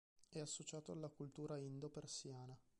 È 0.29 0.39
associato 0.39 0.91
alla 0.91 1.09
cultura 1.09 1.57
indo-persiana. 1.59 2.57